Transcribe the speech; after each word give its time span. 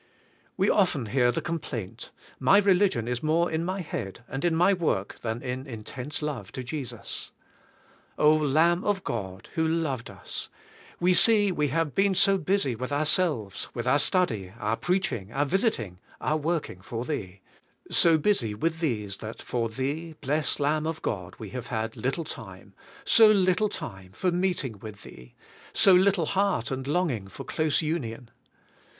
We 0.57 0.67
often 0.67 1.05
hear 1.05 1.31
the 1.31 1.43
complaint. 1.43 2.09
My 2.39 2.57
religion 2.57 3.07
is 3.07 3.21
more 3.21 3.51
in 3.51 3.63
my 3.63 3.81
head, 3.81 4.23
and 4.27 4.43
in 4.43 4.55
my 4.55 4.73
work, 4.73 5.19
than 5.21 5.43
in 5.43 5.67
intense 5.67 6.23
love 6.23 6.51
to 6.53 6.63
Jesus. 6.63 7.29
O, 8.17 8.33
Lamb 8.33 8.83
of 8.83 9.03
God, 9.03 9.49
who 9.53 9.67
loved 9.67 10.09
us 10.09 10.49
I 10.49 10.55
we 11.01 11.13
see 11.13 11.51
we 11.51 11.67
have 11.67 11.93
been 11.93 12.15
so 12.15 12.39
busy 12.39 12.75
with 12.75 12.91
ourselves, 12.91 13.67
with 13.75 13.85
our 13.87 13.99
study, 13.99 14.51
our 14.59 14.75
preaching, 14.75 15.31
our 15.31 15.45
visiting, 15.45 15.99
our 16.19 16.35
working 16.35 16.81
for 16.81 17.05
Thee— 17.05 17.41
so 17.91 18.17
busy 18.17 18.55
with 18.55 18.79
these 18.79 19.17
that 19.17 19.39
for 19.39 19.69
Thee, 19.69 20.13
blessed 20.19 20.59
Lamb 20.59 20.87
of 20.87 21.03
God, 21.03 21.35
we 21.37 21.49
have 21.51 21.67
had 21.67 21.95
little 21.95 22.25
time, 22.25 22.73
so 23.05 23.27
little 23.31 23.69
time 23.69 24.05
84 24.05 24.05
THK 24.05 24.05
SPIRITUAL 24.05 24.09
LIFK. 24.09 24.15
for 24.15 24.31
meeting 24.35 24.79
with 24.79 25.03
Thee; 25.03 25.35
so 25.73 25.93
little 25.93 26.25
heart 26.25 26.71
and 26.71 26.87
long 26.87 27.11
ing 27.11 27.27
for 27.27 27.43
close 27.43 27.83
union! 27.83 28.31